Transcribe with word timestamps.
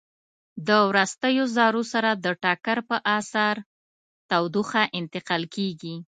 د 0.67 0.69
وروستیو 0.89 1.43
ذرو 1.55 1.83
سره 1.93 2.09
د 2.25 2.25
ټکر 2.43 2.77
په 2.89 2.97
اثر 3.17 3.55
تودوخه 4.29 4.83
انتقال 4.99 5.43
کوي. 5.53 5.95